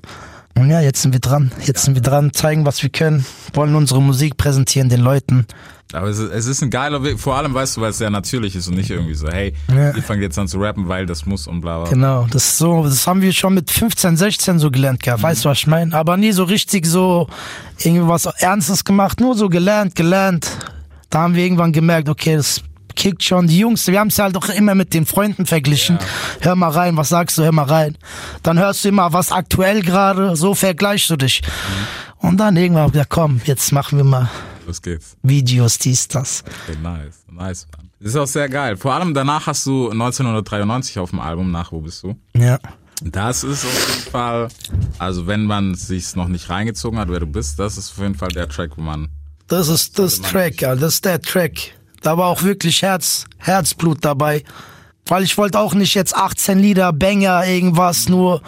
[0.57, 1.51] Und ja, jetzt sind wir dran.
[1.65, 5.47] Jetzt sind wir dran, zeigen, was wir können, wollen unsere Musik präsentieren den Leuten.
[5.93, 8.09] Aber es ist, es ist ein geiler Weg, vor allem weißt du, weil es sehr
[8.09, 9.95] natürlich ist und nicht irgendwie so, hey, Ja.
[9.95, 11.89] ihr fangt jetzt an zu rappen, weil das muss und bla bla.
[11.89, 15.21] Genau, das ist so, das haben wir schon mit 15, 16 so gelernt gehabt.
[15.23, 15.93] Weißt du, was ich meine?
[15.95, 17.27] Aber nie so richtig so
[17.77, 20.47] irgendwas Ernstes gemacht, nur so gelernt, gelernt.
[21.09, 22.61] Da haben wir irgendwann gemerkt, okay, das
[22.95, 23.47] kickt schon.
[23.47, 25.97] Die Jungs, wir haben es halt auch immer mit den Freunden verglichen.
[26.41, 27.97] Hör mal rein, was sagst du, hör mal rein.
[28.43, 31.41] Dann hörst du immer, was aktuell gerade, so vergleichst du dich.
[32.19, 34.29] Und dann irgendwann hab ich gesagt, komm, jetzt machen wir mal
[34.65, 35.17] Los geht's.
[35.23, 36.43] Videos, dies, das.
[36.67, 37.23] Okay, nice.
[37.31, 37.89] Nice, man.
[37.99, 38.77] Ist auch sehr geil.
[38.77, 42.15] Vor allem danach hast du 1993 auf dem Album nach Wo bist du?
[42.35, 42.59] Ja.
[43.03, 44.47] Das ist auf jeden Fall,
[44.99, 48.13] also wenn man sich's noch nicht reingezogen hat, wer du bist, das ist auf jeden
[48.15, 49.09] Fall der Track, wo man
[49.47, 51.73] Das ist das Track, ja, das ist der Track.
[52.03, 54.43] Da war auch wirklich Herz, Herzblut dabei.
[55.07, 58.41] Weil ich wollte auch nicht jetzt 18 Lieder, Banger, irgendwas, nur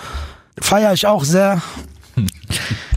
[0.59, 1.61] feiere ich auch sehr.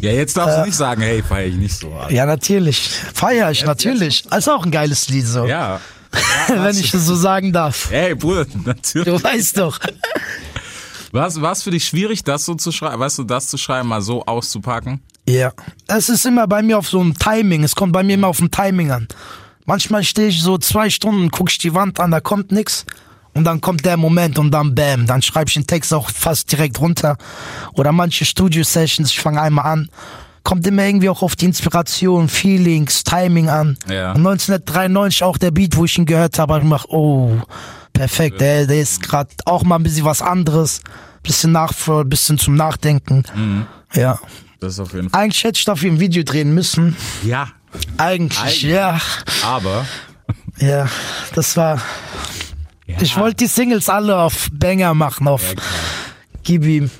[0.00, 1.92] Ja, jetzt darfst du nicht sagen, hey, feier ich nicht so.
[2.08, 2.88] Ja, natürlich.
[3.14, 4.24] Feiere ich, natürlich.
[4.26, 5.44] Ist auch ein geiles Lied so.
[5.46, 5.80] Ja.
[6.48, 7.90] Wenn ich das so sagen darf.
[7.90, 9.06] Hey, Bruder, natürlich.
[9.06, 9.78] Du weißt doch.
[11.12, 13.88] Was war es für dich schwierig, das so zu schreiben, weißt du, das zu schreiben,
[13.88, 15.00] mal so auszupacken?
[15.28, 15.52] Ja.
[15.86, 17.62] Es ist immer bei mir auf so ein Timing.
[17.64, 19.08] Es kommt bei mir immer auf ein Timing an.
[19.66, 22.86] Manchmal stehe ich so zwei Stunden, guck ich die Wand an, da kommt nix.
[23.34, 26.50] Und dann kommt der Moment und dann bam, dann schreibe ich den Text auch fast
[26.50, 27.16] direkt runter.
[27.74, 29.88] Oder manche Studio-Sessions, ich fange einmal an.
[30.42, 33.76] Kommt immer irgendwie auch auf die Inspiration, Feelings, Timing an.
[33.88, 34.12] Ja.
[34.12, 37.36] Und 1993 auch der Beat, wo ich ihn gehört habe, hab ich gemacht, oh,
[37.92, 40.80] perfekt, der, der ist gerade auch mal ein bisschen was anderes.
[41.22, 41.72] Bisschen nach,
[42.06, 43.24] bisschen zum Nachdenken.
[43.92, 44.18] Ja.
[44.58, 45.22] Das ist auf jeden Fall.
[45.22, 46.96] Eigentlich hätte ich dafür ein Video drehen müssen.
[47.22, 47.48] Ja,
[47.98, 48.62] Eigentlich, Eigentlich.
[48.62, 49.00] ja.
[49.44, 49.86] aber
[50.58, 50.88] Ja,
[51.34, 51.80] das war.
[53.00, 55.54] Ich wollte die Singles alle auf Banger machen, auf
[56.42, 56.90] Gib ihm.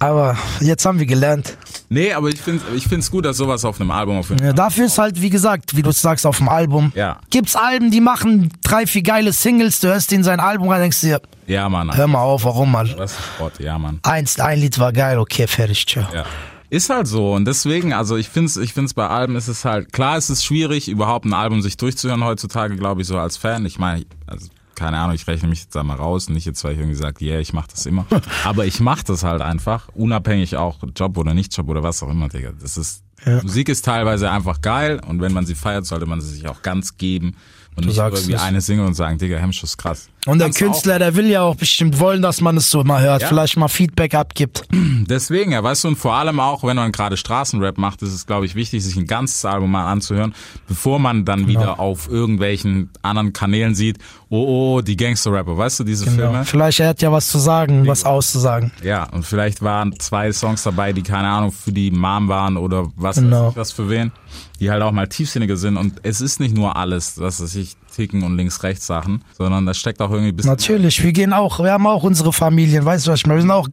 [0.00, 1.56] Aber jetzt haben wir gelernt.
[1.88, 4.86] nee, aber ich finde ich find's gut, dass sowas auf einem Album auf Ja, dafür
[4.86, 6.92] ist halt, wie gesagt, wie du sagst, auf dem Album.
[6.94, 7.20] Ja.
[7.30, 11.00] Gibt's Alben, die machen drei, vier geile Singles, du hörst in sein Album rein, denkst
[11.00, 11.96] dir, Ja, Mann.
[11.96, 12.88] hör mal auf, warum mal?
[12.88, 14.00] Das ist Sport, ja, Mann.
[14.02, 16.06] Eins, ein Lied war geil, okay, fertig, ciao.
[16.12, 16.24] Ja.
[16.70, 19.92] Ist halt so und deswegen, also ich find's, ich find's bei Alben ist es halt,
[19.92, 23.64] klar ist es schwierig, überhaupt ein Album sich durchzuhören heutzutage, glaube ich, so als Fan.
[23.64, 26.72] Ich meine, also keine Ahnung, ich rechne mich jetzt da mal raus, nicht jetzt, weil
[26.72, 28.06] ich irgendwie sage, yeah, ich mach das immer.
[28.44, 32.10] Aber ich mach das halt einfach, unabhängig auch Job oder nicht Job oder was auch
[32.10, 32.52] immer, Digga.
[32.60, 33.42] Das ist, Ja.
[33.42, 36.62] Musik ist teilweise einfach geil und wenn man sie feiert, sollte man sie sich auch
[36.62, 37.36] ganz geben
[37.76, 38.42] und nicht sagst irgendwie es.
[38.42, 40.08] eine singen und sagen, Digga, Hemmschuh ist krass.
[40.26, 43.22] Und der Künstler, der will ja auch bestimmt wollen, dass man es so mal hört,
[43.22, 43.28] Ja.
[43.28, 44.62] vielleicht mal Feedback abgibt.
[44.72, 48.26] Deswegen, ja, weißt du, und vor allem auch, wenn man gerade Straßenrap macht, ist es,
[48.26, 50.34] glaube ich, wichtig, sich ein ganzes Album mal anzuhören,
[50.66, 51.48] bevor man dann Genau.
[51.60, 53.98] wieder auf irgendwelchen anderen Kanälen sieht,
[54.30, 56.32] oh, oh, die Gangster-Rapper, weißt du, diese Filme?
[56.32, 56.44] Genau.
[56.44, 58.72] Vielleicht er hat ja was zu sagen, was auszusagen.
[58.82, 62.86] Ja, und vielleicht waren zwei Songs dabei, die, keine Ahnung, für die Mom waren oder
[62.96, 63.46] was Genau.
[63.46, 64.10] weiß ich was für wen,
[64.58, 65.76] die halt auch mal tiefsinniger sind.
[65.76, 70.00] Und es ist nicht nur alles, was weiß ich, Ticken und Links-Rechts-Sachen, sondern da steckt
[70.00, 70.50] auch irgendwie ein bisschen...
[70.50, 73.38] Natürlich, wir gehen auch, wir haben auch unsere Familien, weißt du was ich meine?
[73.38, 73.68] Wir sind auch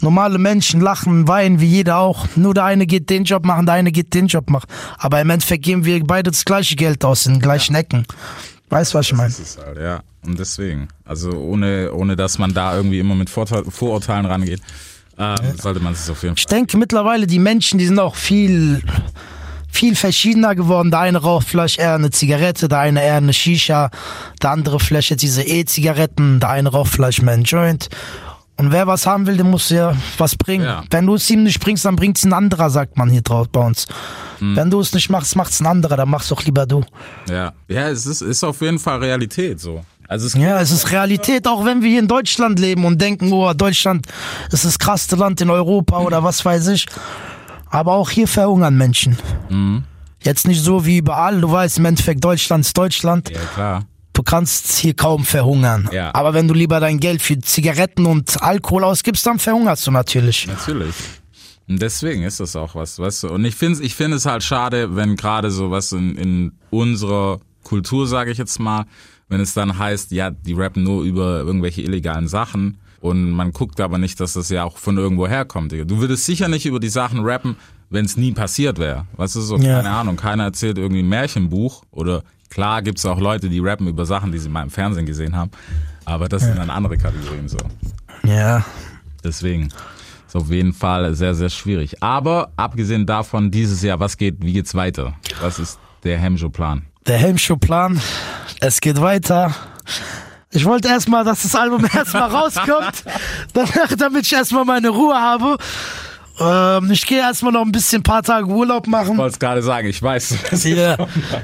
[0.00, 2.26] normale Menschen, lachen, weinen, wie jeder auch.
[2.36, 4.66] Nur der eine geht den Job machen, der eine geht den Job machen.
[4.98, 8.06] Aber im Endeffekt geben wir beide das gleiche Geld aus in den gleichen Ecken.
[8.70, 9.30] Weißt du, was ich meine?
[9.30, 10.00] Das ist halt, ja.
[10.24, 14.60] Und deswegen, also ohne, ohne dass man da irgendwie immer mit Vorteil, Vorurteilen rangeht,
[15.16, 16.58] äh, sollte man es auf jeden Ich Fall.
[16.58, 18.82] denke mittlerweile, die Menschen, die sind auch viel,
[19.70, 20.90] viel verschiedener geworden.
[20.90, 23.90] Der eine raucht vielleicht eher eine Zigarette, der eine eher eine Shisha,
[24.42, 27.88] der andere vielleicht jetzt diese E-Zigaretten, der eine raucht vielleicht mehr einen Joint.
[28.56, 30.64] Und wer was haben will, der muss ja was bringen.
[30.64, 30.82] Ja.
[30.90, 33.64] Wenn du es ihm nicht bringst, dann bringt's ein anderer, sagt man hier drauf bei
[33.64, 33.86] uns.
[34.40, 36.84] Wenn du es nicht machst, macht's ein anderer, dann mach's doch lieber du.
[37.28, 39.84] Ja, ja, es ist, ist auf jeden Fall Realität so.
[40.06, 43.32] Also es Ja, es ist Realität, auch wenn wir hier in Deutschland leben und denken,
[43.32, 44.06] oh, Deutschland
[44.50, 46.86] ist das krasseste Land in Europa oder was weiß ich.
[47.70, 49.16] Aber auch hier verhungern Menschen.
[50.22, 53.30] Jetzt nicht so wie überall, du weißt, im Endeffekt Deutschland ist Deutschland.
[53.30, 53.86] ja klar.
[54.12, 55.88] Du kannst hier kaum verhungern.
[55.92, 56.12] Ja.
[56.12, 60.48] Aber wenn du lieber dein Geld für Zigaretten und Alkohol ausgibst, dann verhungerst du natürlich.
[60.48, 60.94] Natürlich.
[61.68, 63.28] Und deswegen ist das auch was, weißt du.
[63.28, 67.38] Und ich finde ich finde es halt schade, wenn gerade so was in, in unserer
[67.62, 68.86] Kultur, sage ich jetzt mal,
[69.28, 73.80] wenn es dann heißt, ja, die rappen nur über irgendwelche illegalen Sachen und man guckt
[73.80, 75.72] aber nicht, dass das ja auch von irgendwo herkommt.
[75.72, 77.56] Du würdest sicher nicht über die Sachen rappen,
[77.90, 79.06] wenn es nie passiert wäre.
[79.16, 79.76] Weißt du, so, Ja.
[79.76, 84.04] keine Ahnung, keiner erzählt irgendwie ein Märchenbuch oder klar gibt's auch Leute, die rappen über
[84.06, 85.50] Sachen, die sie mal im Fernsehen gesehen haben,
[86.04, 87.58] aber das sind dann andere Kategorien so.
[88.24, 88.64] Ja.
[89.24, 89.68] Deswegen
[90.26, 92.02] ist auf jeden Fall sehr, sehr schwierig.
[92.02, 95.14] Aber abgesehen davon, dieses Jahr, was geht, wie geht's weiter?
[95.40, 96.82] Was ist der Hemjo-Plan?
[97.06, 98.00] Der Helmschuh-Plan,
[98.60, 99.54] es geht weiter.
[100.50, 103.04] Ich wollte erstmal, dass das Album erstmal rauskommt,
[103.52, 105.58] danach, damit ich erstmal meine Ruhe habe.
[106.40, 109.12] Ähm, ich gehe erstmal noch ein bisschen ein paar Tage Urlaub machen.
[109.12, 110.64] Ich wollte es gerade sagen, ich weiß.
[110.64, 110.96] Ja.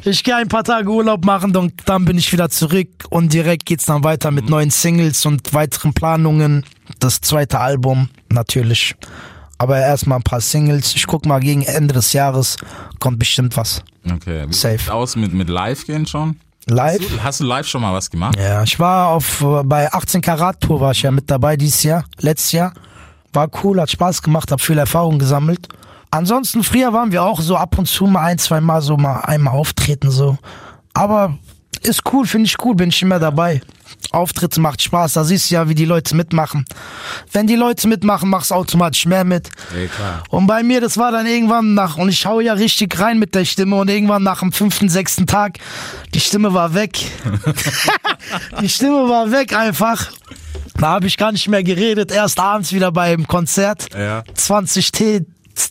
[0.05, 3.67] Ich gehe ein paar Tage Urlaub machen, dann, dann bin ich wieder zurück und direkt
[3.67, 6.65] geht's dann weiter mit neuen Singles und weiteren Planungen.
[7.01, 8.95] Das zweite Album natürlich.
[9.59, 10.95] Aber erstmal ein paar Singles.
[10.95, 12.57] Ich guck mal, gegen Ende des Jahres
[13.01, 13.83] kommt bestimmt was.
[14.09, 14.45] Okay.
[14.49, 14.93] Wie Safe.
[14.93, 16.37] aus mit, mit Live gehen schon?
[16.67, 17.01] Live?
[17.01, 18.37] Hast du, hast du live schon mal was gemacht?
[18.39, 21.83] Ja, ich war auf äh, bei 18 Karat Tour war ich ja mit dabei dieses
[21.83, 22.73] Jahr, letztes Jahr.
[23.33, 25.69] War cool, hat Spaß gemacht, hab viel Erfahrung gesammelt.
[26.11, 29.21] Ansonsten früher waren wir auch so ab und zu mal ein, zwei Mal so mal
[29.21, 30.39] einmal auftreten so.
[30.93, 31.37] Aber
[31.83, 33.61] ist cool, finde ich cool, bin ich immer dabei.
[34.15, 36.65] Auftritte macht Spaß, da siehst du ja, wie die Leute mitmachen.
[37.33, 39.49] Wenn die Leute mitmachen, machst du automatisch mehr mit.
[39.75, 40.23] Ja, klar.
[40.31, 43.35] Und bei mir, das war dann irgendwann nach, und ich hau ja richtig rein mit
[43.35, 45.59] der Stimme und irgendwann nach dem fünften, sechsten Tag,
[46.15, 46.99] die Stimme war weg.
[48.61, 50.11] die Stimme war weg einfach.
[50.79, 53.87] Da habe ich gar nicht mehr geredet, erst abends wieder beim Konzert.
[53.95, 54.25] Ja.
[54.35, 55.27] 20 Tee,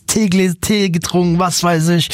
[0.06, 2.08] Tee, Tee getrunken, was weiß ich.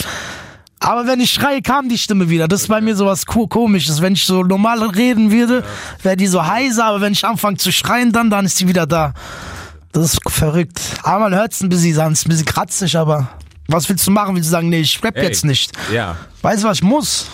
[0.83, 2.49] Aber wenn ich schreie, kam die Stimme wieder.
[2.49, 4.01] Das ist bei mir sowas ko- komisches.
[4.01, 5.63] Wenn ich so normal reden würde,
[6.03, 8.87] wäre die so heiser, aber wenn ich anfange zu schreien, dann, dann ist die wieder
[8.87, 9.13] da.
[9.93, 10.81] Das ist verrückt.
[11.03, 13.29] Aber man hört es ein bisschen, an, es ist ein bisschen kratzig, aber
[13.69, 14.35] was willst du machen?
[14.35, 15.25] Willst du sagen, nee, ich rap Ey.
[15.25, 15.73] jetzt nicht?
[15.93, 16.17] Ja.
[16.43, 17.27] Weißt du, was ich muss?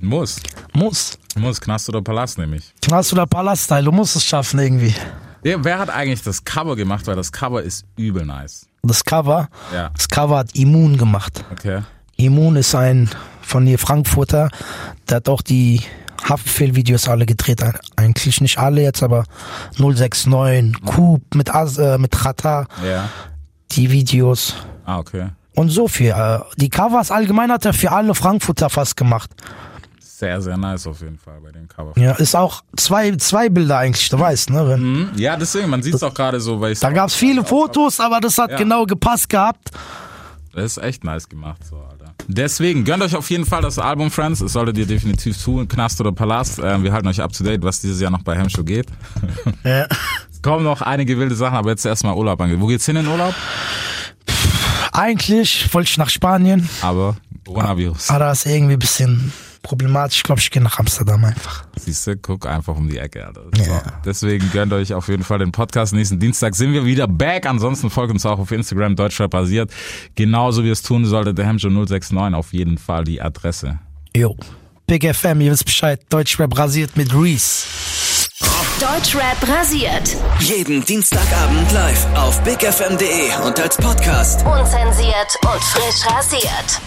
[0.00, 0.36] Muss.
[0.72, 1.18] Muss.
[1.36, 1.60] Muss.
[1.60, 2.72] Knast oder Palast nämlich.
[2.82, 4.94] Knast oder Palastteil, du musst es schaffen irgendwie.
[5.42, 7.06] Ja, wer hat eigentlich das Cover gemacht?
[7.08, 8.66] Weil das Cover ist übel nice.
[8.84, 9.90] Das Cover, Ja.
[9.96, 11.44] das Cover hat Immun gemacht.
[11.50, 11.82] Okay.
[12.26, 13.08] Immun ist ein
[13.42, 14.50] von hier Frankfurter,
[15.08, 15.80] der hat auch die
[16.28, 17.62] Haftbefehl-Videos alle gedreht.
[17.96, 19.24] Eigentlich nicht alle jetzt, aber
[19.76, 23.08] 069, Coop mit, As, äh, mit Chata, Ja.
[23.72, 24.54] die Videos.
[24.84, 25.28] Ah, okay.
[25.54, 26.10] Und so viel.
[26.10, 29.30] Äh, die Covers allgemein hat er für alle Frankfurter fast gemacht.
[30.00, 31.92] Sehr, sehr nice auf jeden Fall bei dem Cover.
[31.98, 34.68] Ja, ist auch zwei, zwei Bilder eigentlich, du weißt, ne?
[34.68, 35.10] Wenn, Mhm.
[35.16, 38.20] Ja, deswegen, man sieht es auch gerade so, weil ich Da gab's viele Fotos, aber
[38.20, 38.56] das hat Ja.
[38.56, 39.70] genau gepasst gehabt.
[40.54, 41.82] Das ist echt nice gemacht, so,
[42.28, 44.40] Deswegen, gönnt euch auf jeden Fall das Album, Friends.
[44.40, 46.60] Es solltet ihr definitiv tun, Knast oder Palast.
[46.62, 48.86] Ähm, wir halten euch up to date, was dieses Jahr noch bei Hemshow geht.
[49.64, 49.86] Ja.
[50.30, 52.60] Es kommen noch einige wilde Sachen, aber jetzt erstmal Urlaub angeht.
[52.60, 53.34] Wo geht's hin in Urlaub?
[54.92, 58.10] Eigentlich wollte ich nach Spanien, Aber Coronavirus.
[58.10, 60.18] aber da ist irgendwie ein bisschen problematisch.
[60.18, 61.64] Ich glaube, ich gehe nach Amsterdam einfach.
[61.76, 63.26] Siehst du, guck einfach um die Ecke.
[63.26, 63.44] Alter.
[63.56, 63.64] Ja.
[63.64, 63.80] So.
[64.04, 65.94] Deswegen gönnt euch auf jeden Fall den Podcast.
[65.94, 67.46] Nächsten Dienstag sind wir wieder back.
[67.46, 69.70] Ansonsten folgt uns auch auf Instagram, Deutschrap basiert.
[70.14, 73.78] Genauso wie es tun sollte, der Hemjo 069 auf jeden Fall die Adresse.
[74.14, 74.36] Jo.
[74.86, 76.00] Big FM, ihr wisst Bescheid.
[76.10, 77.66] Deutschrap rasiert mit Reese.
[78.80, 80.16] Deutschrap rasiert.
[80.40, 84.44] Jeden Dienstagabend live auf bigfm.de und als Podcast.
[84.44, 86.80] Unzensiert und frisch rasiert.